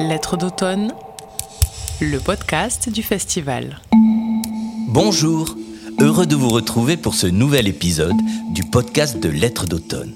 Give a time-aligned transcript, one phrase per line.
[0.00, 0.94] Lettres d'automne,
[2.00, 3.82] le podcast du festival.
[4.88, 5.54] Bonjour,
[6.00, 8.16] heureux de vous retrouver pour ce nouvel épisode
[8.48, 10.14] du podcast de Lettres d'automne.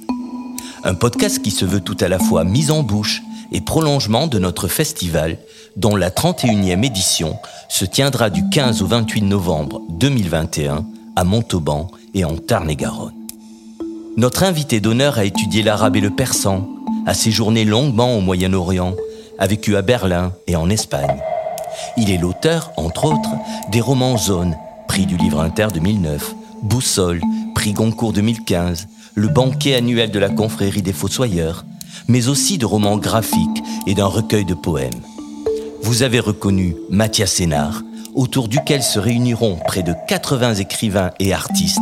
[0.84, 3.20] Un podcast qui se veut tout à la fois mise en bouche
[3.52, 5.36] et prolongement de notre festival
[5.77, 7.37] dont la 31e édition
[7.69, 13.12] se tiendra du 15 au 28 novembre 2021 à Montauban et en Tarn-et-Garonne.
[14.16, 16.71] Notre invité d'honneur a étudié l'arabe et le persan,
[17.05, 18.94] a séjourné longuement au Moyen-Orient
[19.38, 21.20] a vécu à Berlin et en Espagne.
[21.96, 23.30] Il est l'auteur, entre autres,
[23.70, 24.57] des romans Zone,
[24.88, 27.20] prix du livre inter 2009, Boussole,
[27.54, 31.64] prix Goncourt 2015, le banquet annuel de la confrérie des Fossoyeurs,
[32.08, 34.91] mais aussi de romans graphiques et d'un recueil de poèmes.
[35.82, 37.82] Vous avez reconnu Mathias Sénard,
[38.14, 41.78] autour duquel se réuniront près de 80 écrivains et artistes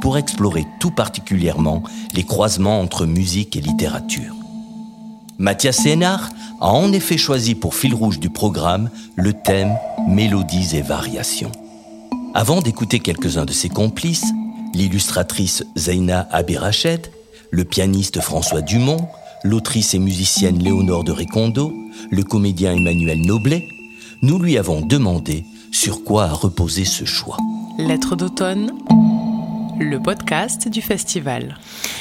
[0.00, 1.82] pour explorer tout particulièrement
[2.14, 4.34] les croisements entre musique et littérature.
[5.38, 6.30] Mathias Sénard
[6.60, 9.72] a en effet choisi pour fil rouge du programme le thème
[10.08, 11.50] Mélodies et variations.
[12.34, 14.26] Avant d'écouter quelques-uns de ses complices,
[14.74, 17.10] l'illustratrice Zeina Abirached,
[17.50, 19.08] le pianiste François Dumont,
[19.42, 21.72] l'autrice et musicienne Léonore de Récondo,
[22.10, 23.62] le comédien Emmanuel Noblet,
[24.22, 27.36] nous lui avons demandé sur quoi a reposé ce choix.
[27.78, 28.70] Lettres d'automne,
[29.80, 31.56] le podcast du festival.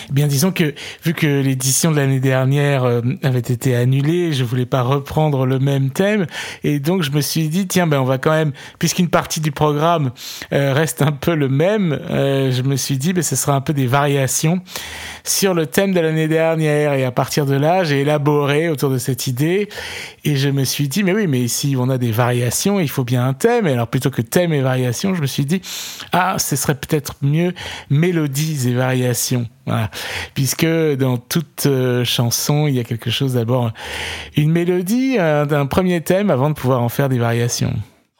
[0.09, 4.43] Eh bien, disons que vu que l'édition de l'année dernière euh, avait été annulée, je
[4.43, 6.27] voulais pas reprendre le même thème,
[6.63, 9.51] et donc je me suis dit tiens ben on va quand même, puisqu'une partie du
[9.51, 10.11] programme
[10.51, 13.61] euh, reste un peu le même, euh, je me suis dit ben ce sera un
[13.61, 14.61] peu des variations
[15.23, 18.97] sur le thème de l'année dernière, et à partir de là j'ai élaboré autour de
[18.97, 19.69] cette idée,
[20.25, 23.03] et je me suis dit mais oui mais si on a des variations, il faut
[23.03, 25.61] bien un thème, et alors plutôt que thème et variation, je me suis dit
[26.11, 27.53] ah ce serait peut-être mieux
[27.89, 29.47] mélodies et variations.
[30.33, 33.71] Puisque dans toute euh, chanson, il y a quelque chose d'abord,
[34.35, 37.73] une mélodie euh, d'un premier thème avant de pouvoir en faire des variations.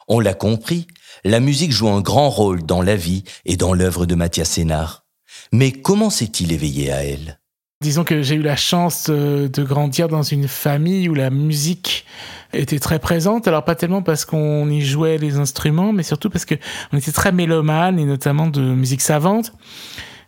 [0.08, 0.86] On l'a compris,
[1.24, 5.04] la musique joue un grand rôle dans la vie et dans l'œuvre de Mathias Sénard.
[5.52, 7.38] Mais comment s'est-il éveillé à elle?
[7.84, 12.06] Disons que j'ai eu la chance euh, de grandir dans une famille où la musique
[12.54, 13.46] était très présente.
[13.46, 16.54] Alors pas tellement parce qu'on y jouait les instruments, mais surtout parce que
[16.94, 19.52] on était très mélomane et notamment de musique savante.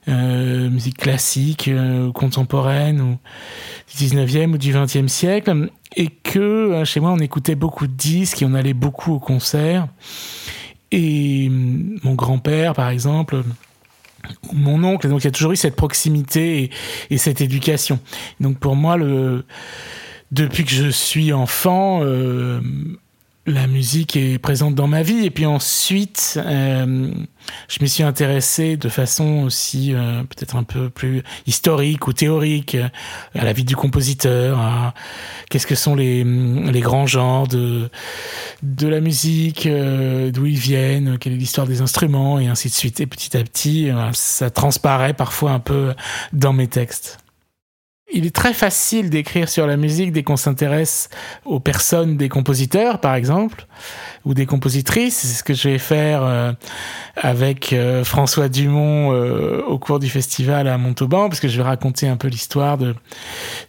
[0.06, 3.18] Euh, musique classique, euh, contemporaine, ou
[3.90, 8.42] du 19e ou du 20e siècle, et que chez moi on écoutait beaucoup de disques
[8.42, 9.88] et on allait beaucoup aux concerts.
[10.92, 13.42] Et hum, mon grand-père, par exemple,
[14.52, 16.70] mon oncle, donc il y a toujours eu cette proximité et,
[17.10, 17.98] et cette éducation.
[18.40, 18.96] Donc pour moi,
[20.30, 22.60] depuis que je suis enfant, euh,
[23.46, 25.24] la musique est présente dans ma vie.
[25.24, 27.10] Et puis ensuite, euh,
[27.68, 32.74] je me suis intéressé de façon aussi euh, peut-être un peu plus historique ou théorique
[32.74, 32.88] euh,
[33.34, 34.94] à la vie du compositeur, à
[35.48, 36.24] qu'est-ce que sont les,
[36.80, 37.88] grands genres de,
[38.62, 43.00] de la musique, d'où ils viennent, quelle est l'histoire des instruments, et ainsi de suite.
[43.00, 45.94] Et petit à petit, ça transparaît parfois un peu
[46.32, 47.18] dans mes textes.
[48.16, 51.10] Il est très facile d'écrire sur la musique dès qu'on s'intéresse
[51.44, 53.66] aux personnes des compositeurs, par exemple,
[54.24, 55.16] ou des compositrices.
[55.16, 56.52] C'est ce que je vais faire euh,
[57.16, 61.62] avec euh, François Dumont euh, au cours du festival à Montauban, parce que je vais
[61.62, 62.78] raconter un peu l'histoire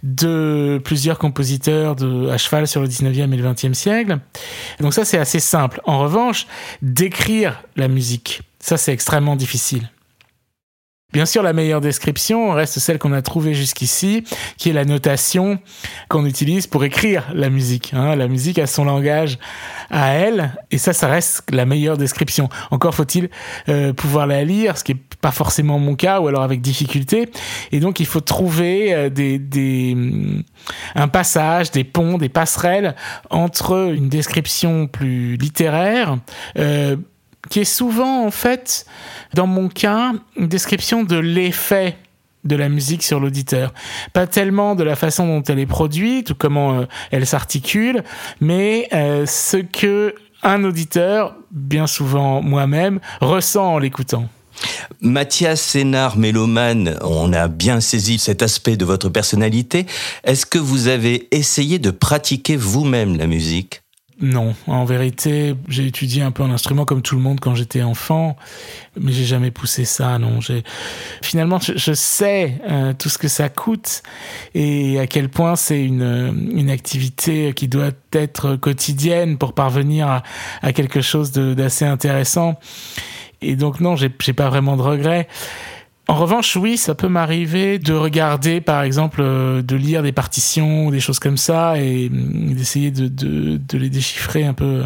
[0.02, 1.97] de, plusieurs compositeurs
[2.31, 4.18] à cheval sur le 19e et le 20e siècle.
[4.80, 5.81] Donc ça, c'est assez simple.
[5.84, 6.47] En revanche,
[6.81, 9.90] d'écrire la musique, ça, c'est extrêmement difficile.
[11.17, 14.23] Bien sûr, la meilleure description reste celle qu'on a trouvée jusqu'ici,
[14.57, 15.57] qui est la notation
[16.09, 17.91] qu'on utilise pour écrire la musique.
[17.95, 18.16] Hein.
[18.16, 19.39] La musique a son langage
[19.89, 22.50] à elle, et ça, ça reste la meilleure description.
[22.69, 23.31] Encore faut-il
[23.67, 27.31] euh, pouvoir la lire, ce qui est pas forcément mon cas, ou alors avec difficulté.
[27.72, 30.44] Et donc, il faut trouver euh, mm,
[30.94, 32.95] un passage, des ponts, des passerelles
[33.31, 36.19] entre une description plus littéraire,
[36.59, 36.95] euh,
[37.50, 38.85] qui est souvent en fait,
[39.34, 41.97] dans mon cas, une description de l'effet
[42.44, 43.74] de la musique sur l'auditeur.
[44.13, 48.04] Pas tellement de la façon dont elle est produite ou comment euh, elle s'articule,
[48.39, 54.30] mais euh, ce que un auditeur, bien souvent moi-même, ressent en l'écoutant.
[55.01, 59.86] Mathias Sénard, mélomane, on a bien saisi cet aspect de votre personnalité.
[60.24, 63.81] Est-ce que vous avez essayé de pratiquer vous-même la musique?
[64.19, 67.84] Non, en vérité, j'ai étudié un peu un instrument comme tout le monde quand j'étais
[67.84, 68.36] enfant,
[69.00, 70.18] mais j'ai jamais poussé ça.
[70.18, 70.64] Non, j'ai
[71.22, 74.02] finalement je, sais euh, tout ce que ça coûte
[74.56, 80.24] et à quel point c'est une une activité qui doit être quotidienne pour parvenir à,
[80.64, 82.60] à quelque chose d'assez intéressant.
[83.42, 85.28] Et donc non, j'ai pas vraiment de regrets.
[86.09, 90.89] En revanche, oui, ça peut m'arriver de regarder, par exemple, euh, de lire des partitions,
[90.89, 94.86] des choses comme ça, et mm, d'essayer de, les déchiffrer un peu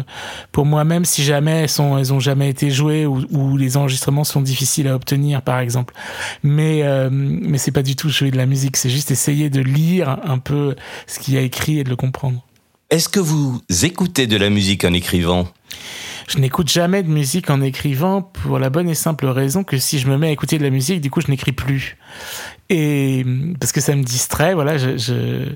[0.50, 4.88] pour moi-même si jamais elles ont jamais été jouées ou, ou, les enregistrements sont difficiles
[4.88, 5.94] à obtenir, par exemple.
[6.42, 9.60] Mais euh, mais c'est pas du tout jouer de la musique, c'est juste essayer de
[9.60, 10.74] lire un peu
[11.06, 12.44] ce qu'il y a écrit et de le comprendre.
[12.90, 15.46] Est-ce que vous écoutez de la musique en écrivant?
[16.32, 19.98] Je n'écoute jamais de musique en écrivant pour la bonne et simple raison que si
[19.98, 21.98] je me mets à écouter de la musique, du coup, je n'écris plus.
[22.70, 23.26] Et
[23.60, 25.52] parce que ça me distrait, voilà, je,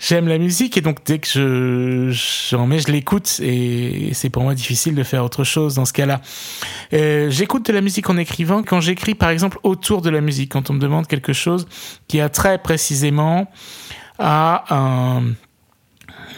[0.00, 4.42] j'aime la musique et donc dès que je j'en mets, je l'écoute et c'est pour
[4.42, 6.20] moi difficile de faire autre chose dans ce cas-là.
[6.94, 10.50] Euh, j'écoute de la musique en écrivant quand j'écris par exemple autour de la musique,
[10.50, 11.68] quand on me demande quelque chose
[12.08, 13.48] qui a très précisément
[14.18, 15.22] à un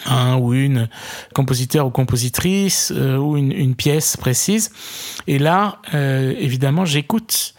[0.05, 0.89] un ou une
[1.35, 4.71] compositeur ou compositrice euh, ou une, pièce précise.
[5.27, 7.55] Et là, euh, évidemment, j'écoute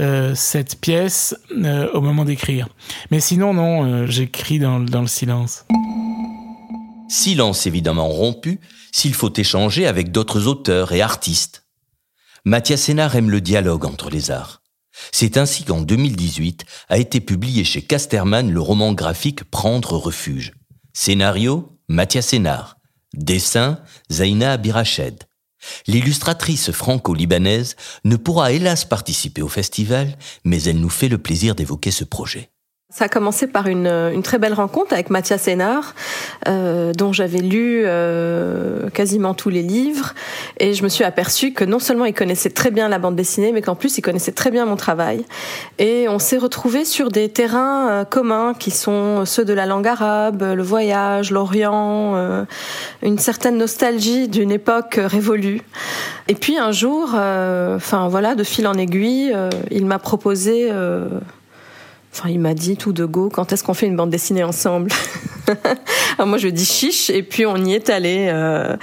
[0.00, 1.36] euh, cette pièce
[1.94, 2.68] au moment d'écrire.
[3.10, 5.64] Mais sinon, non, j'écris dans, dans le silence.
[7.08, 8.58] Silence évidemment rompu
[8.90, 11.66] s'il faut échanger avec d'autres auteurs et artistes.
[12.44, 14.62] Mathias Sénard aime le dialogue entre les arts.
[15.12, 20.52] C'est ainsi qu'en 2018 a été publié chez Casterman le roman graphique Prendre refuge.
[20.92, 22.78] Scénario Mathias Sénard.
[23.12, 23.78] Dessin,
[24.10, 25.24] Zaina Abirached.
[25.86, 31.90] L'illustratrice franco-libanaise ne pourra hélas participer au festival, mais elle nous fait le plaisir d'évoquer
[31.90, 32.51] ce projet.
[32.94, 35.94] Ça a commencé par une, une très belle rencontre avec Mathias Sénard,
[36.46, 40.12] euh, dont j'avais lu euh, quasiment tous les livres,
[40.60, 43.52] et je me suis aperçue que non seulement il connaissait très bien la bande dessinée,
[43.52, 45.24] mais qu'en plus il connaissait très bien mon travail.
[45.78, 49.88] Et on s'est retrouvés sur des terrains euh, communs qui sont ceux de la langue
[49.88, 52.44] arabe, le voyage, l'Orient, euh,
[53.02, 55.62] une certaine nostalgie d'une époque révolue.
[56.28, 60.70] Et puis un jour, euh, enfin voilà, de fil en aiguille, euh, il m'a proposé
[62.12, 64.90] Enfin, il m'a dit tout de go, quand est-ce qu'on fait une bande dessinée ensemble?
[66.24, 68.28] moi, je dis chiche, et puis on y est allé.
[68.32, 68.76] Euh,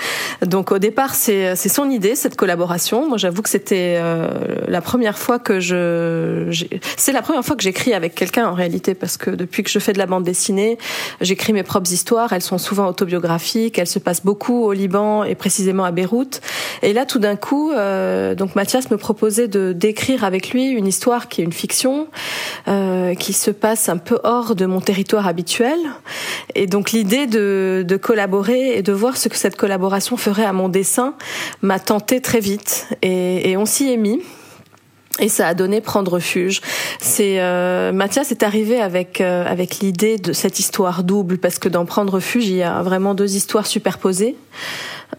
[0.46, 3.08] donc au départ, c'est c'est son idée cette collaboration.
[3.08, 4.30] Moi, j'avoue que c'était euh,
[4.68, 6.50] la première fois que je
[6.98, 9.80] c'est la première fois que j'écris avec quelqu'un en réalité, parce que depuis que je
[9.80, 10.78] fais de la bande dessinée,
[11.22, 12.34] j'écris mes propres histoires.
[12.34, 13.80] Elles sont souvent autobiographiques.
[13.80, 16.42] Elles se passent beaucoup au Liban et précisément à Beyrouth.
[16.82, 20.88] Et là, tout d'un coup, euh, donc Mathias me proposait de d'écrire avec lui une
[20.88, 22.08] histoire qui est une fiction.
[22.68, 25.78] Euh, qui se passe un peu hors de mon territoire habituel.
[26.56, 30.69] Et donc l'idée de, collaborer et de voir ce que cette collaboration ferait à mon
[30.69, 31.16] dessin
[31.62, 32.88] m'a tenté très vite.
[33.01, 34.22] Et, et on s'y est mis.
[35.19, 36.62] Et ça a donné prendre refuge.
[37.00, 41.69] C'est euh, Mathias est arrivé avec euh, avec l'idée de cette histoire double parce que
[41.69, 44.36] dans prendre refuge il y a vraiment deux histoires superposées.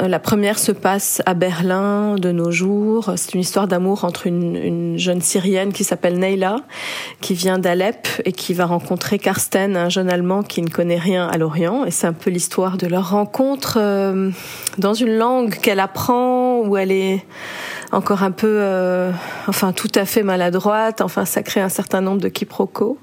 [0.00, 3.12] Euh, la première se passe à Berlin de nos jours.
[3.16, 6.56] C'est une histoire d'amour entre une, une, jeune Syrienne qui s'appelle Neila,
[7.20, 11.26] qui vient d'Alep et qui va rencontrer Karsten, un jeune Allemand qui ne connaît rien
[11.26, 11.84] à l'Orient.
[11.84, 14.30] Et c'est un peu l'histoire de leur rencontre euh,
[14.78, 17.24] dans une langue qu'elle apprend où elle est
[17.92, 19.10] encore un peu, euh,
[19.48, 21.00] enfin tout à fait maladroite.
[21.00, 22.98] Enfin, ça crée un certain nombre de quiproquos.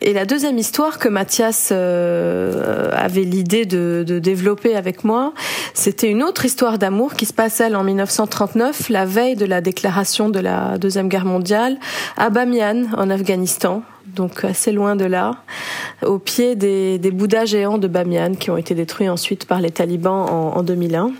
[0.00, 5.34] Et la deuxième histoire que Mathias euh, avait l'idée de, de, développer avec moi,
[5.74, 9.60] c'était une autre histoire d'amour qui se passe elle en 1939, la veille de la
[9.60, 11.78] déclaration de la deuxième guerre mondiale,
[12.16, 13.82] à Bamiyan en Afghanistan
[14.16, 15.36] donc assez loin de là,
[16.04, 19.70] au pied des, des Bouddhas géants de Bamiyan qui ont été détruits ensuite par les
[19.70, 21.12] talibans en, en 2001.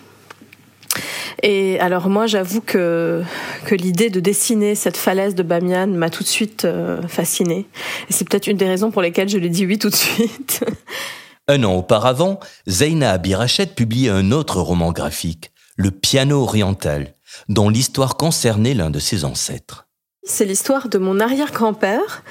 [1.43, 3.23] Et alors moi, j'avoue que
[3.65, 7.67] que l'idée de dessiner cette falaise de Bamiyan m'a tout de suite euh, fascinée.
[8.09, 10.65] Et c'est peut-être une des raisons pour lesquelles je l'ai dit oui tout de suite.
[11.49, 17.15] un an auparavant, Zaina Abirached publiait un autre roman graphique, Le piano oriental,
[17.49, 19.87] dont l'histoire concernait l'un de ses ancêtres.
[20.23, 22.23] C'est l'histoire de mon arrière-grand-père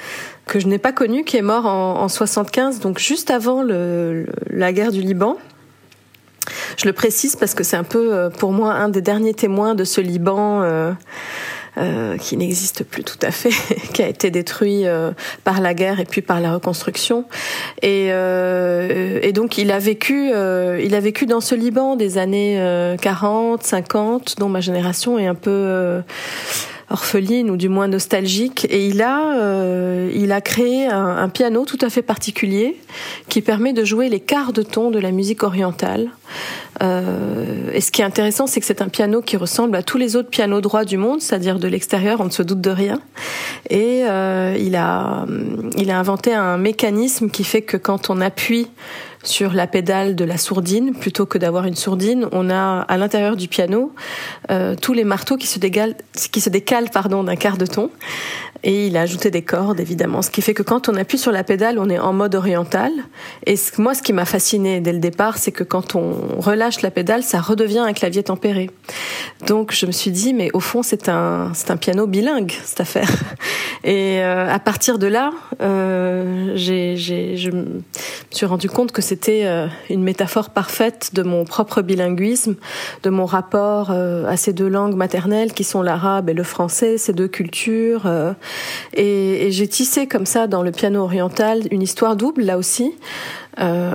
[0.46, 4.24] que je n'ai pas connu, qui est mort en, en 75, donc juste avant le,
[4.24, 5.36] le, la guerre du Liban.
[6.76, 9.74] Je le précise parce que c'est un peu euh, pour moi un des derniers témoins
[9.74, 10.92] de ce Liban euh,
[11.78, 13.52] euh, qui n'existe plus tout à fait,
[13.94, 15.12] qui a été détruit euh,
[15.44, 17.26] par la guerre et puis par la reconstruction.
[17.80, 22.18] Et, euh, et donc il a vécu, euh, il a vécu dans ce Liban des
[22.18, 22.60] années
[23.00, 26.02] 40, 50, dont ma génération est un peu
[26.90, 28.66] orpheline ou du moins nostalgique.
[28.70, 32.76] Et il a, euh, il a créé un, piano tout à fait particulier
[33.28, 36.10] qui permet de jouer les quarts de ton de la musique orientale.
[36.82, 39.98] Euh, et ce qui est intéressant, c'est que c'est un piano qui ressemble à tous
[39.98, 43.00] les autres pianos droits du monde, c'est-à-dire de l'extérieur, on ne se doute de rien.
[43.68, 45.26] Et euh, il a,
[45.76, 48.68] il a inventé un mécanisme qui fait que quand on appuie
[49.22, 52.26] sur la pédale de la sourdine plutôt que d'avoir une sourdine.
[52.32, 53.92] On a à l'intérieur du piano
[54.50, 55.96] euh, tous les marteaux qui se, dégalent,
[56.32, 57.90] qui se décalent pardon d'un quart de ton.
[58.62, 61.32] Et il a ajouté des cordes, évidemment, ce qui fait que quand on appuie sur
[61.32, 62.92] la pédale, on est en mode oriental.
[63.46, 66.90] Et moi, ce qui m'a fasciné dès le départ, c'est que quand on relâche la
[66.90, 68.70] pédale, ça redevient un clavier tempéré.
[69.46, 72.80] Donc, je me suis dit, mais au fond, c'est un, c'est un piano bilingue, cette
[72.80, 73.10] affaire.
[73.84, 77.82] Et euh, à partir de là, euh, j'ai, j'ai, je me
[78.30, 82.54] suis rendu compte que c'était euh, une métaphore parfaite de mon propre bilinguisme,
[83.02, 86.96] de mon rapport euh, à ces deux langues maternelles qui sont l'arabe et le français,
[86.96, 88.06] ces deux cultures.
[88.06, 88.34] Euh,
[88.94, 92.94] et, j'ai tissé comme ça dans le piano oriental une histoire double là aussi.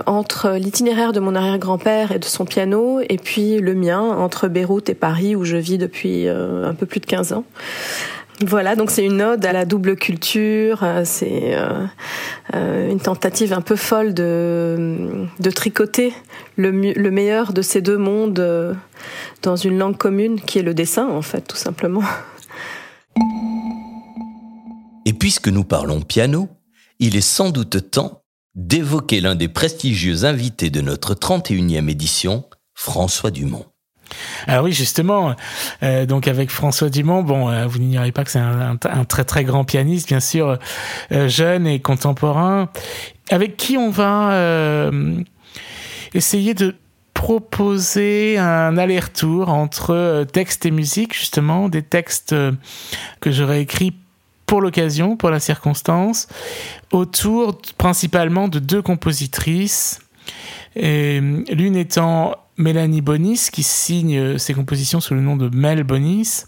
[0.05, 4.89] Entre l'itinéraire de mon arrière-grand-père et de son piano, et puis le mien, entre Beyrouth
[4.89, 7.45] et Paris, où je vis depuis un peu plus de 15 ans.
[8.41, 11.57] Voilà, donc c'est une ode à la double culture, c'est
[12.55, 16.13] euh, une tentative un peu folle de, tricoter
[16.55, 18.75] le, le meilleur de ces deux mondes
[19.41, 22.03] dans une langue commune qui est le dessin, en fait, tout simplement.
[25.05, 26.49] Et puisque nous parlons piano,
[26.99, 28.23] il est sans doute temps
[28.55, 33.65] d'évoquer l'un des prestigieux invités de notre 31e édition, François Dumont.
[34.47, 35.35] Alors oui, justement,
[35.83, 39.43] euh, donc avec François Dumont, bon, euh, vous n'ignorez pas que c'est un, très très
[39.43, 40.57] grand pianiste, bien sûr,
[41.11, 42.69] euh, jeune et contemporain,
[43.29, 44.91] avec qui on va
[46.13, 46.75] essayer de
[47.13, 52.35] proposer un aller-retour entre texte et musique, justement, des textes
[53.21, 53.93] que j'aurais écrits
[54.45, 56.27] pour l'occasion, pour la circonstance,
[56.91, 59.99] autour principalement de deux compositrices,
[60.75, 66.45] l'une étant Mélanie Bonis, qui signe ses compositions sous le nom de Mel Bonis,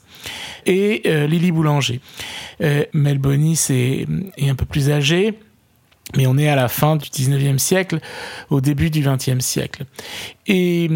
[0.65, 2.01] et euh, Lily Boulanger.
[2.61, 4.07] Euh, Mel Bonis est,
[4.37, 5.37] est, un peu plus âgée,
[6.15, 7.99] mais on est à la fin du 19e siècle,
[8.49, 9.83] au début du 20e siècle.
[10.45, 10.89] Et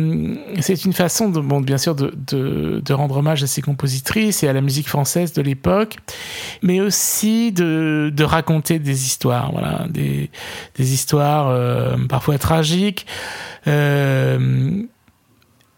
[0.61, 4.61] c'est une façon, bon, bien sûr, de, rendre hommage à ces compositrices et à la
[4.61, 5.97] musique française de l'époque,
[6.61, 10.29] mais aussi de, raconter des histoires, voilà, des,
[10.75, 13.05] des histoires euh, parfois tragiques.
[13.67, 14.83] Euh,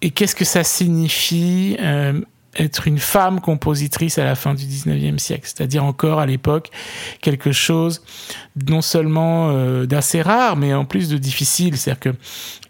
[0.01, 1.77] et qu'est-ce que ça signifie?
[1.79, 2.19] Euh,
[2.57, 6.69] être une femme compositrice à la fin du 19e siècle, c'est-à-dire encore à l'époque
[7.21, 8.03] quelque chose
[8.67, 11.77] non seulement euh, d'assez rare, mais en plus de difficile.
[11.77, 12.17] C'est-à-dire que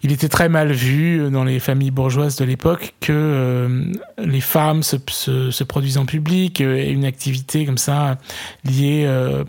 [0.03, 3.85] il était très mal vu dans les familles bourgeoises de l'époque que euh,
[4.17, 8.17] les femmes se, se, se, produisent en public euh, et une activité comme ça
[8.65, 9.45] liée euh,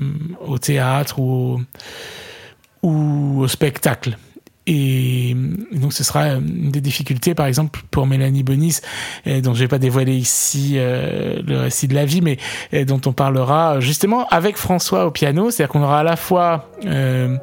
[0.46, 1.60] au théâtre ou
[2.82, 4.16] au spectacle.
[4.66, 5.36] Et
[5.72, 8.80] donc ce sera une des difficultés, par exemple, pour Mélanie Bonis,
[9.26, 12.38] dont je vais pas dévoiler ici euh, le récit de la vie, mais
[12.84, 15.50] dont on parlera justement avec François au piano.
[15.50, 17.36] C'est-à-dire qu'on aura à la fois euh,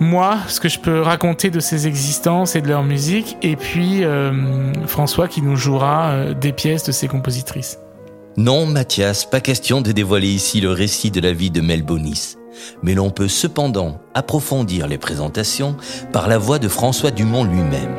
[0.00, 4.04] moi, ce que je peux raconter de ses existences et de leur musique, et puis
[4.04, 7.78] euh, François qui nous jouera euh, des pièces de ses compositrices.
[8.36, 12.37] Non, Mathias, pas question de dévoiler ici le récit de la vie de Mel Bonis
[12.82, 15.76] mais l'on peut cependant approfondir les présentations
[16.12, 17.96] par la voix de François Dumont lui-même.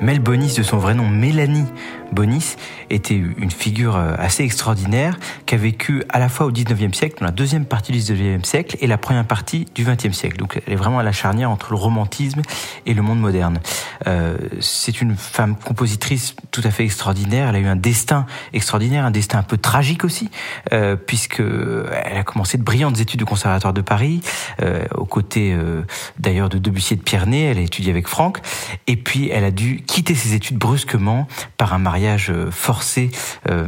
[0.00, 1.66] Mel Bonis, de son vrai nom Mélanie
[2.12, 2.56] Bonis,
[2.90, 7.26] était une figure assez extraordinaire qui a vécu à la fois au 19e siècle, dans
[7.26, 10.36] la deuxième partie du 19e siècle et la première partie du 20e siècle.
[10.36, 12.42] Donc elle est vraiment à la charnière entre le romantisme
[12.86, 13.60] et le monde moderne.
[14.06, 17.48] Euh, c'est une femme compositrice tout à fait extraordinaire.
[17.48, 20.30] Elle a eu un destin extraordinaire, un destin un peu tragique aussi,
[20.72, 24.20] euh, puisque elle a commencé de brillantes études au Conservatoire de Paris,
[24.62, 25.56] euh, aux côtés
[26.18, 27.44] d'ailleurs de Debussy et de Pierné.
[27.44, 28.38] Elle a étudié avec Franck,
[28.86, 31.97] et puis elle a dû quitter ses études brusquement par un mariage
[32.50, 33.10] forcé
[33.48, 33.66] euh,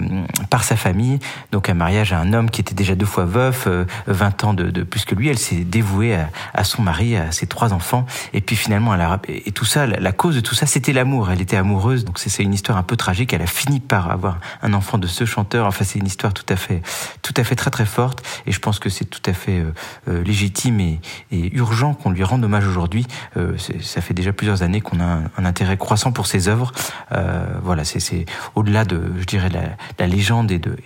[0.50, 1.18] par sa famille,
[1.52, 4.54] donc un mariage à un homme qui était déjà deux fois veuf, euh, 20 ans
[4.54, 5.28] de, de, plus que lui.
[5.28, 6.16] Elle s'est dévouée
[6.54, 9.86] à, son mari, à ses trois enfants, et puis finalement, elle a, et tout ça,
[9.86, 11.30] la cause de tout ça, c'était l'amour.
[11.30, 13.32] Elle était amoureuse, donc c'est une histoire un peu tragique.
[13.32, 15.66] Elle a fini par avoir un enfant de ce chanteur.
[15.66, 16.82] Enfin, c'est une histoire tout à fait,
[17.22, 19.64] tout à fait très très forte, et je pense que c'est tout à fait
[20.08, 23.06] euh, légitime et, urgent qu'on lui rende hommage aujourd'hui.
[23.36, 26.72] Euh, ça fait déjà plusieurs années qu'on a un, intérêt croissant pour ses œuvres.
[27.12, 28.19] Euh, voilà, c'est
[28.54, 29.62] au-delà de, je dirais, la,
[29.98, 30.76] la, légende et de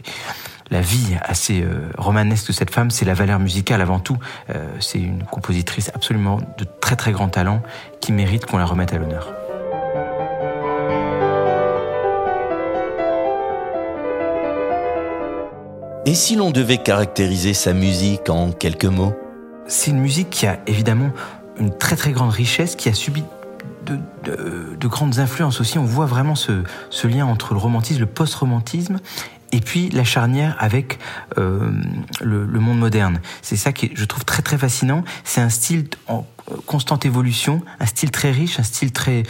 [0.71, 4.17] la vie assez euh, romanesque de cette femme, c'est la valeur musicale avant tout.
[4.51, 7.63] Euh, c'est une compositrice absolument de très très grand talent
[8.01, 9.33] qui mérite qu'on la remette à l'honneur.
[16.07, 19.15] Et si l'on devait caractériser sa musique en quelques mots?
[19.67, 21.11] C'est une musique qui a évidemment
[21.59, 23.25] une très très grande richesse, qui a subi
[23.85, 25.79] de, de, de, grandes influences aussi.
[25.79, 28.99] On voit vraiment ce, ce, lien entre le romantisme, le post-romantisme
[29.53, 30.99] et puis la charnière avec
[31.39, 31.71] euh,
[32.21, 33.21] le, le, monde moderne.
[33.43, 35.05] C'est ça qui je trouve très très fascinant.
[35.25, 36.27] C'est un style en
[36.67, 39.23] constante évolution, un style très riche, un style très,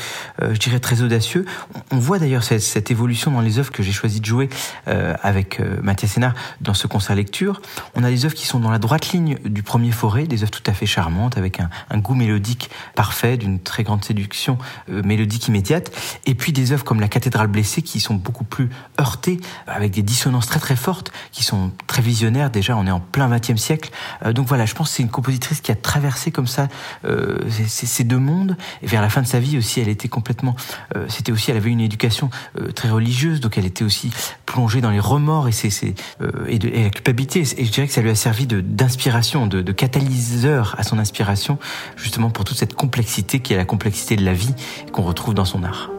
[0.42, 1.44] euh, je dirais, très audacieux.
[1.90, 4.48] On voit d'ailleurs cette, évolution dans les œuvres que j'ai choisi de jouer
[4.88, 7.60] euh, avec euh, Mathias Sénard dans ce concert lecture.
[7.94, 10.50] On a des œuvres qui sont dans la droite ligne du premier forêt, des œuvres
[10.50, 14.58] tout à fait charmantes, avec un, un goût mélodique parfait, d'une très grande séduction
[14.90, 15.90] euh, mélodique immédiate.
[16.26, 18.68] Et puis des œuvres comme La cathédrale blessée, qui sont beaucoup plus
[19.00, 22.50] heurtées, avec des dissonances très très fortes, qui sont très visionnaires.
[22.50, 23.90] Déjà, on est en plein XXe siècle.
[24.24, 26.68] Euh, donc voilà, je pense que c'est une compositrice qui a traversé comme ça
[27.04, 28.56] euh, ces deux mondes.
[28.82, 30.56] Et vers la fin de sa vie aussi, elle était complètement.
[30.96, 32.30] Euh, C'était aussi, elle avait une éducation
[32.60, 34.10] euh, très religieuse, donc elle était aussi
[34.46, 37.40] plongée dans les remords et, la culpabilité.
[37.40, 41.58] Et je dirais que ça lui a servi d'inspiration, de, de catalyseur à son inspiration,
[41.96, 44.54] justement pour toute cette complexité qui est la complexité de la vie
[44.92, 45.90] qu'on retrouve dans son art.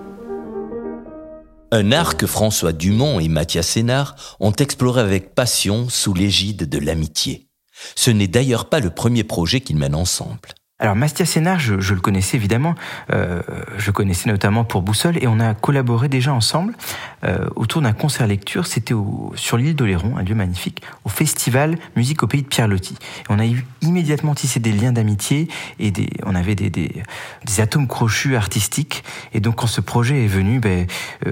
[1.71, 6.77] Un art que François Dumont et Mathias Sénard ont exploré avec passion sous l'égide de
[6.77, 7.47] l'amitié.
[7.95, 10.53] Ce n'est d'ailleurs pas le premier projet qu'ils mènent ensemble.
[10.77, 12.75] Alors Mastia Sénard, je, je, le connaissais évidemment,
[13.13, 13.41] euh,
[13.77, 16.75] je connaissais notamment pour Boussole et on a collaboré déjà ensemble
[17.23, 18.67] euh, autour d'un concert lecture.
[18.67, 18.93] C'était
[19.35, 22.95] sur l'île d'Oléron, un lieu magnifique, au festival Musique au pays de Pierre Loti.
[22.95, 25.47] Et on a eu immédiatement tissé des liens d'amitié
[25.79, 27.03] et des, on avait des, des,
[27.45, 29.05] des, atomes crochus artistiques.
[29.33, 30.87] Et donc quand ce projet est venu, ben,
[31.25, 31.31] euh,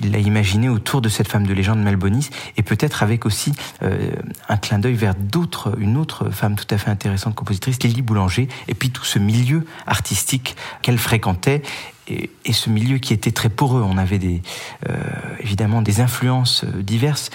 [0.00, 4.12] il l'a imaginé autour de cette femme de légende Melbonis et peut-être avec aussi euh,
[4.48, 8.48] un clin d'œil vers d'autres, une autre femme tout à fait intéressante compositrice, Lily Boulanger
[8.68, 11.62] et puis tout ce milieu artistique qu'elle fréquentait
[12.10, 13.82] et, ce milieu qui était très poreux.
[13.82, 14.42] On avait des,
[14.88, 14.96] euh,
[15.40, 17.30] évidemment des influences diverses.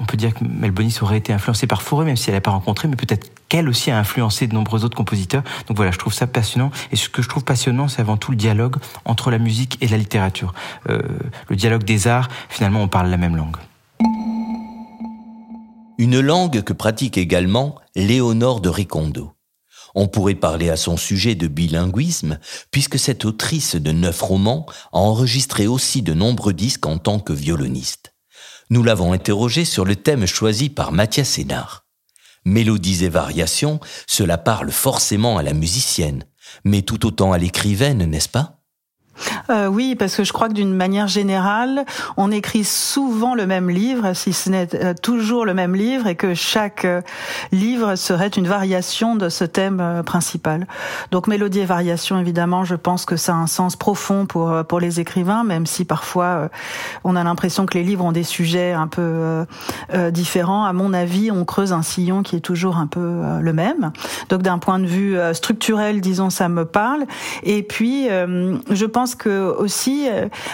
[0.00, 2.52] On peut dire que Melbonis aurait été influencée par Fauré, même si elle n'a pas
[2.52, 5.42] rencontré, mais peut-être qu'elle aussi a influencé de nombreux autres compositeurs.
[5.66, 6.70] Donc voilà, je trouve ça passionnant.
[6.90, 9.88] Et ce que je trouve passionnant, c'est avant tout le dialogue entre la musique et
[9.88, 10.54] la littérature.
[10.88, 11.00] Euh,
[11.48, 13.56] le dialogue des arts, finalement, on parle la même langue.
[15.98, 19.32] Une langue que pratique également Léonore de Ricondo.
[20.00, 22.38] On pourrait parler à son sujet de bilinguisme,
[22.70, 27.32] puisque cette autrice de neuf romans a enregistré aussi de nombreux disques en tant que
[27.32, 28.14] violoniste.
[28.70, 31.84] Nous l'avons interrogée sur le thème choisi par Mathias Sénard.
[32.44, 36.22] Mélodies et variations, cela parle forcément à la musicienne,
[36.62, 38.57] mais tout autant à l'écrivaine, n'est-ce pas?
[39.50, 41.84] Euh, oui, parce que je crois que d'une manière générale,
[42.16, 46.14] on écrit souvent le même livre, si ce n'est euh, toujours le même livre, et
[46.14, 47.00] que chaque euh,
[47.52, 50.66] livre serait une variation de ce thème principal.
[51.10, 54.80] Donc mélodie et variation, évidemment, je pense que ça a un sens profond pour pour
[54.80, 56.48] les écrivains, même si parfois
[57.04, 59.44] on a l'impression que les livres ont des sujets un peu
[60.10, 60.64] différents.
[60.64, 63.92] À mon avis, on creuse un sillon qui est toujours un peu le même.
[64.28, 67.04] Donc d'un point de vue structurel, disons, ça me parle.
[67.42, 70.06] Et puis, je pense que aussi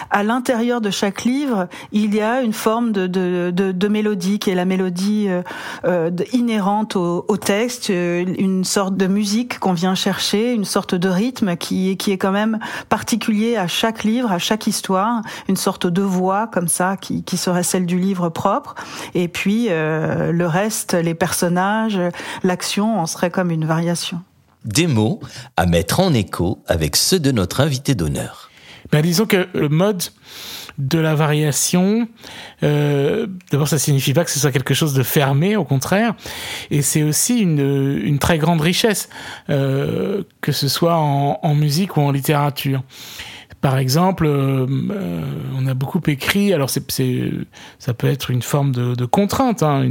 [0.09, 4.49] à l'intérieur de chaque livre, il y a une forme de, de, de, mélodie qui
[4.49, 5.27] est la mélodie
[5.85, 11.55] euh, inhérente au, texte, une sorte de musique qu'on vient chercher, une sorte de rythme
[11.57, 16.01] qui, qui est quand même particulier à chaque livre, à chaque histoire, une sorte de
[16.01, 18.75] voix comme ça qui, qui serait celle du livre propre.
[19.13, 21.99] Et puis euh, le reste, les personnages,
[22.43, 24.21] l'action, on serait comme une variation
[24.65, 25.19] des mots
[25.57, 28.49] à mettre en écho avec ceux de notre invité d'honneur.
[28.91, 30.03] Ben, disons que le mode
[30.77, 32.07] de la variation,
[32.63, 36.15] euh, d'abord ça signifie pas que ce soit quelque chose de fermé, au contraire,
[36.69, 39.09] et c'est aussi une, très grande richesse,
[39.49, 42.83] euh, que ce soit en, musique ou en littérature.
[43.65, 44.67] Par exemple, euh,
[45.57, 46.53] on a beaucoup écrit.
[46.53, 46.83] Alors, c'est,
[47.79, 49.81] ça peut être une forme de, contrainte, hein,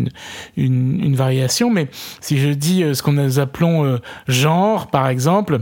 [0.57, 1.71] une, une, variation.
[1.71, 1.89] Mais
[2.21, 5.59] si je dis ce qu'on nous appelons euh, genre, par exemple,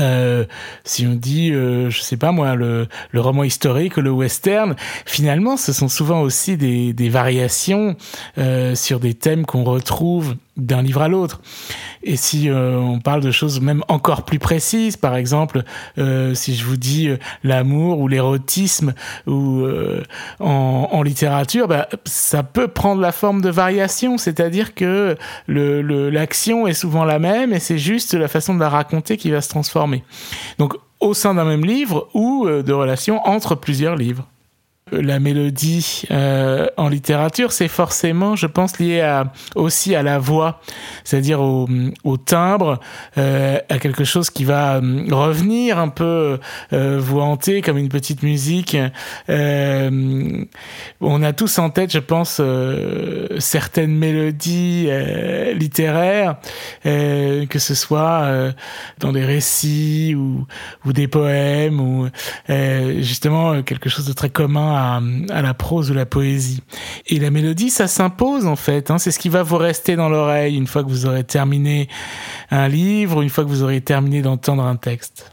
[0.00, 0.44] euh,
[0.84, 5.72] si on dit, euh, je sais pas moi, le, roman historique, le western, finalement, ce
[5.72, 7.96] sont souvent aussi des, des variations
[8.38, 11.40] euh, sur des thèmes qu'on retrouve d'un livre à l'autre.
[12.02, 15.62] Et si euh, on parle de choses même encore plus précises, par exemple,
[15.98, 18.92] euh, si je vous dis euh, l'amour ou l'érotisme
[19.26, 19.66] ou
[20.40, 25.16] en, littérature, bah, ça peut prendre la forme de variation, c'est-à-dire que
[25.48, 29.30] l'action le, est souvent la même et c'est juste la façon de la raconter qui
[29.30, 30.04] va se transformer.
[30.58, 34.28] Donc au sein d'un même livre ou de relations entre plusieurs livres
[34.92, 39.22] la mélodie euh, en littérature, c'est forcément, je pense, lié
[39.54, 40.60] aussi à la voix,
[41.04, 42.80] c'est-à-dire au, timbre,
[43.18, 46.38] euh, à quelque chose qui va euh, revenir un peu
[46.70, 48.76] vous hanter comme une petite musique.
[49.28, 52.40] On a tous en tête, je pense,
[53.38, 54.88] certaines mélodies
[55.54, 56.36] littéraires,
[56.84, 58.52] que ce soit
[58.98, 60.46] dans des récits ou,
[60.84, 62.08] ou des poèmes ou
[62.48, 64.81] justement quelque chose de très commun à,
[65.28, 66.62] la prose ou la poésie.
[67.06, 68.90] Et la mélodie, ça s'impose en fait.
[68.90, 68.98] Hein.
[68.98, 71.88] C'est ce qui va vous rester dans l'oreille une fois que vous aurez terminé
[72.50, 75.32] un livre, une fois que vous aurez terminé d'entendre un texte.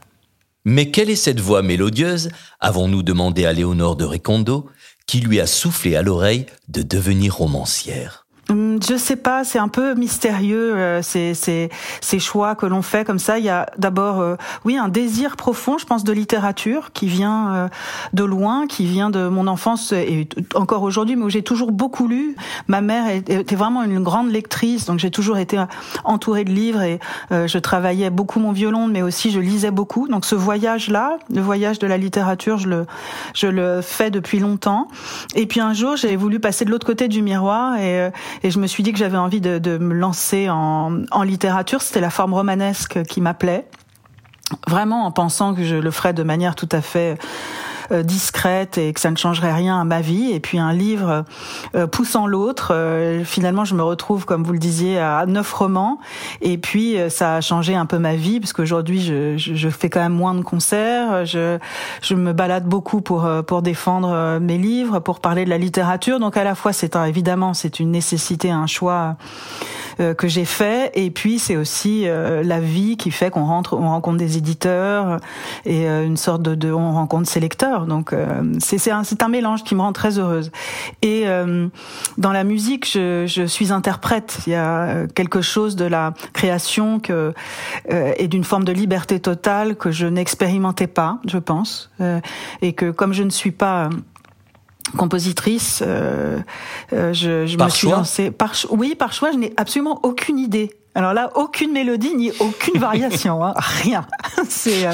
[0.65, 4.69] Mais quelle est cette voix mélodieuse, avons-nous demandé à Léonore de Recondo,
[5.07, 8.18] qui lui a soufflé à l'oreille de devenir romancière?
[8.49, 11.69] Je sais pas, c'est un peu mystérieux euh, ces, ces,
[12.01, 13.37] ces choix que l'on fait comme ça.
[13.37, 14.35] Il y a d'abord, euh,
[14.65, 17.67] oui, un désir profond, je pense, de littérature qui vient euh,
[18.13, 22.07] de loin, qui vient de mon enfance et encore aujourd'hui, mais où j'ai toujours beaucoup
[22.07, 22.35] lu.
[22.67, 25.63] Ma mère était vraiment une grande lectrice, donc j'ai toujours été
[26.03, 26.99] entourée de livres et
[27.31, 30.07] je travaillais beaucoup mon violon, mais aussi je lisais beaucoup.
[30.07, 32.85] Donc ce voyage-là, le voyage de la littérature, je le,
[33.33, 34.87] je le fais depuis longtemps.
[35.35, 38.11] Et puis un jour, j'ai voulu passer de l'autre côté du miroir et
[38.43, 41.81] et je me suis dit que j'avais envie de, de, me lancer en, en littérature.
[41.81, 43.65] C'était la forme romanesque qui m'appelait,
[44.67, 47.17] vraiment en pensant que je le ferais de manière tout à fait
[48.03, 50.31] discrète et que ça ne changerait rien à ma vie.
[50.31, 51.25] Et puis un livre
[51.75, 55.99] euh, poussant l'autre, euh, finalement je me retrouve, comme vous le disiez, à neuf romans.
[56.41, 60.01] Et puis ça a changé un peu ma vie parce qu'aujourd'hui je, je, fais quand
[60.01, 61.25] même moins de concerts.
[61.25, 61.57] Je,
[62.01, 66.19] je me balade beaucoup pour pour défendre mes livres, pour parler de la littérature.
[66.19, 69.13] Donc à la fois c'est évidemment c'est une nécessité, un choix euh,
[70.13, 70.91] que j'ai fait.
[70.93, 75.17] Et puis c'est aussi euh, la vie qui fait qu'on rentre, on rencontre des éditeurs
[75.65, 77.85] et euh, une sorte de, de, on rencontre ses lecteurs.
[77.85, 78.13] Donc
[78.59, 80.51] c'est c'est un, un mélange qui me rend très heureuse.
[81.01, 81.25] Et
[82.17, 84.39] dans la musique, je, je suis interprète.
[84.47, 87.33] Il y a quelque chose de la création que
[87.89, 91.91] et d'une forme de liberté totale que je n'expérimentais pas, je pense,
[92.61, 93.89] et que comme je ne suis pas
[94.97, 96.39] compositrice, euh,
[96.93, 99.31] euh, je, je me suis lancée par oui par choix.
[99.31, 100.71] Je n'ai absolument aucune idée.
[100.95, 104.05] Alors là, aucune mélodie ni aucune variation, hein, rien.
[104.49, 104.91] C'est, euh,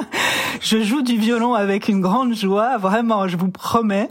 [0.60, 4.10] je joue du violon avec une grande joie, vraiment, je vous promets.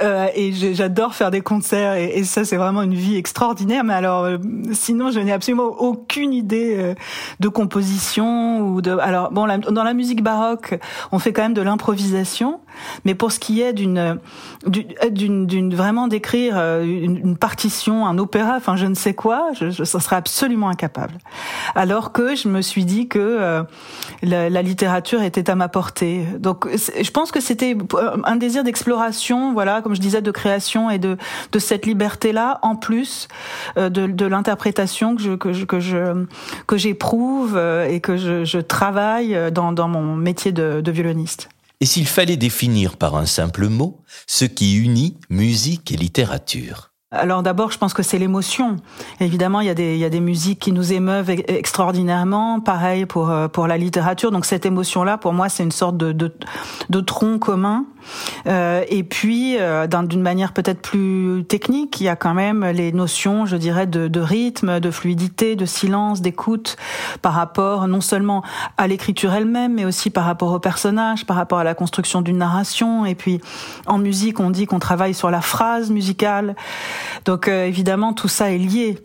[0.00, 3.84] Euh, et j'adore faire des concerts et, et ça c'est vraiment une vie extraordinaire.
[3.84, 4.38] Mais alors euh,
[4.72, 6.94] sinon je n'ai absolument aucune idée euh,
[7.40, 8.96] de composition ou de.
[8.98, 10.78] Alors bon dans la musique baroque
[11.12, 12.60] on fait quand même de l'improvisation,
[13.04, 14.18] mais pour ce qui est d'une
[15.10, 19.84] d'une vraiment d'écrire une, une, partition, un opéra, enfin je ne sais quoi, je, je
[19.84, 21.14] ça serait absolument incapable.
[21.74, 23.64] Alors que je me suis dit que
[24.22, 26.24] la, la littérature était à ma portée.
[26.38, 27.76] Donc je pense que c'était
[28.24, 29.52] un désir d'exploration.
[29.52, 31.16] Voilà comme je disais, de création et de,
[31.52, 33.28] de cette liberté-là, en plus
[33.76, 36.24] euh, de, de l'interprétation que je, que je, que je,
[36.66, 41.48] que j'éprouve euh, et que je, je travaille dans, dans mon métier de, de violoniste.
[41.80, 47.44] Et s'il fallait définir par un simple mot ce qui unit musique et littérature alors
[47.44, 48.76] d'abord, je pense que c'est l'émotion.
[49.20, 52.58] Évidemment, il y, a des, il y a des musiques qui nous émeuvent extraordinairement.
[52.60, 54.32] Pareil pour euh, pour la littérature.
[54.32, 56.34] Donc cette émotion-là, pour moi, c'est une sorte de, de,
[56.90, 57.86] de tronc commun
[58.46, 62.92] euh, et puis, euh, d'une manière peut-être plus technique, il y a quand même les
[62.92, 66.76] notions, je dirais, de, rythme, de fluidité, de silence, d'écoute,
[67.22, 68.42] par rapport non seulement
[68.76, 72.38] à l'écriture elle-même, mais aussi par rapport au personnage, par rapport à la construction d'une
[72.38, 73.06] narration.
[73.06, 73.40] Et puis,
[73.86, 76.56] en musique, on dit qu'on travaille sur la phrase musicale.
[77.24, 78.98] Donc, euh, évidemment, tout ça est lié.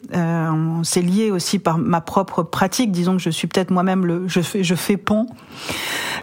[0.84, 2.92] C'est lié aussi par ma propre pratique.
[2.92, 5.28] Disons que je suis peut-être moi-même le, je fais pont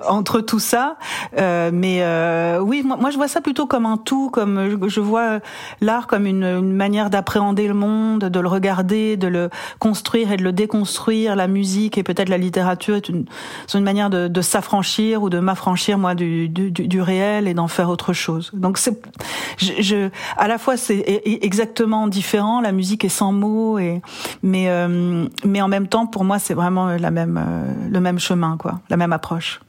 [0.07, 0.97] entre tout ça.
[1.39, 5.01] Euh, mais euh, oui, moi, moi, je vois ça plutôt comme un tout, comme je,
[5.01, 5.41] vois
[5.81, 10.37] l'art comme une, une manière d'appréhender le monde, de le regarder, de le construire et
[10.37, 11.37] de le déconstruire.
[11.37, 13.25] La musique et peut-être la littérature est une,
[13.67, 17.55] sont une manière de, de s'affranchir ou de m'affranchir moi du, du, du réel et
[17.55, 18.51] d'en faire autre chose.
[18.53, 19.01] Donc c'est,
[19.57, 22.61] je, je, à la fois c'est exactement différent.
[22.61, 24.01] La musique est sans mots et
[24.43, 28.19] mais euh, mais en même temps pour moi c'est vraiment la même euh, le même
[28.19, 29.61] chemin quoi, la même approche.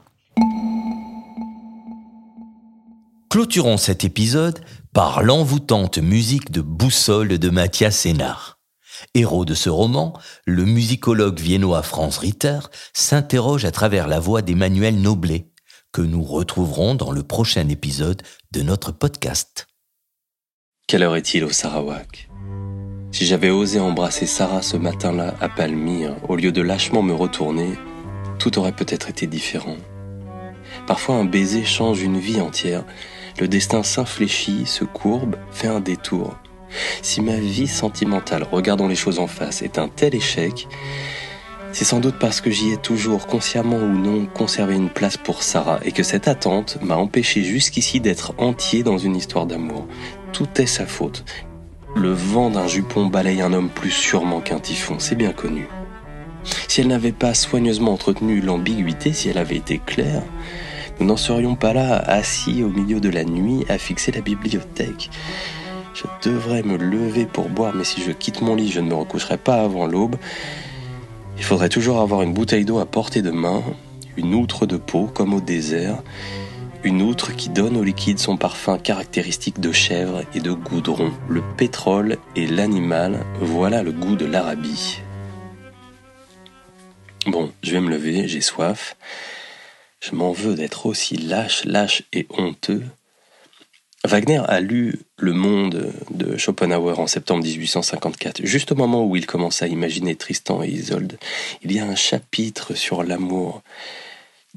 [3.30, 4.60] Clôturons cet épisode
[4.91, 8.60] par l'envoûtante musique de Boussole de Mathias Sénard.
[9.13, 10.13] Héros de ce roman,
[10.45, 12.60] le musicologue viennois Franz Ritter
[12.93, 15.52] s'interroge à travers la voix d'Emmanuel Noblet,
[15.91, 19.67] que nous retrouverons dans le prochain épisode de notre podcast.
[20.88, 22.30] Quelle heure est-il au Sarawak?
[23.12, 27.78] Si j'avais osé embrasser Sarah ce matin-là à Palmyre, au lieu de lâchement me retourner,
[28.39, 29.78] tout aurait peut-être été différent.
[30.89, 32.84] Parfois un baiser change une vie entière,
[33.39, 36.36] le destin s'infléchit, se courbe, fait un détour.
[37.04, 40.67] Si ma vie sentimentale, regardons les choses en face, est un tel échec,
[41.73, 45.43] c'est sans doute parce que j'y ai toujours, consciemment ou non, conservé une place pour
[45.43, 49.86] Sarah et que cette attente m'a empêché jusqu'ici d'être entier dans une histoire d'amour.
[50.34, 51.23] Tout est sa faute.
[51.95, 55.67] Le vent d'un jupon balaye un homme plus sûrement qu'un typhon, c'est bien connu.
[56.67, 60.23] Si elle n'avait pas soigneusement entretenu l'ambiguïté, si elle avait été claire,
[61.00, 65.10] nous n'en serions pas là, assis au milieu de la nuit, à fixer la bibliothèque.
[65.94, 68.96] Je devrais me lever pour boire, mais si je quitte mon lit, je ne me
[68.96, 70.16] recoucherai pas avant l'aube.
[71.38, 73.64] Il faudrait toujours avoir une bouteille d'eau à portée de main,
[74.18, 76.04] une outre de peau comme au désert,
[76.84, 81.12] une outre qui donne au liquide son parfum caractéristique de chèvre et de goudron.
[81.28, 85.02] Le pétrole et l'animal, voilà le goût de l'Arabie.
[87.26, 88.96] Bon, je vais me lever, j'ai soif.
[90.00, 92.84] Je m'en veux d'être aussi lâche, lâche et honteux.
[94.06, 99.26] Wagner a lu Le Monde de Schopenhauer en septembre 1854, juste au moment où il
[99.26, 101.18] commence à imaginer Tristan et Isolde.
[101.64, 103.62] Il y a un chapitre sur l'amour.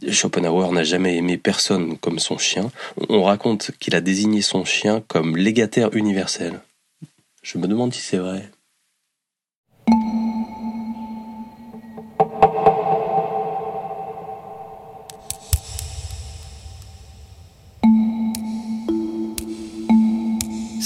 [0.08, 2.70] Schopenhauer n'a jamais aimé personne comme son chien.
[3.08, 6.60] On raconte qu'il a désigné son chien comme légataire universel.
[7.42, 8.48] Je me demande si c'est vrai.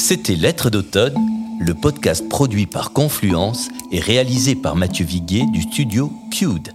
[0.09, 1.17] C'était Lettres d'automne,
[1.59, 6.69] le podcast produit par Confluence et réalisé par Mathieu Viguier du studio Cued.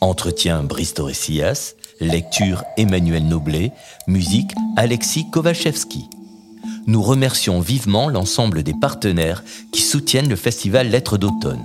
[0.00, 3.72] Entretien Brice Torresillas, lecture Emmanuel Noblet,
[4.06, 6.08] musique Alexis Kovachevski.
[6.86, 11.64] Nous remercions vivement l'ensemble des partenaires qui soutiennent le festival Lettres d'automne.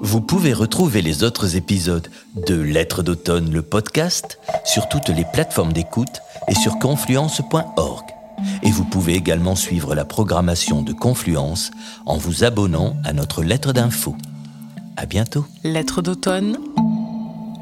[0.00, 5.72] Vous pouvez retrouver les autres épisodes de Lettres d'automne, le podcast, sur toutes les plateformes
[5.72, 8.09] d'écoute et sur confluence.org.
[8.62, 11.70] Et vous pouvez également suivre la programmation de Confluence
[12.06, 14.16] en vous abonnant à notre lettre d'info.
[14.96, 15.46] À bientôt.
[15.64, 16.58] Lettre d'automne,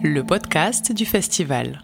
[0.03, 1.83] le podcast du festival.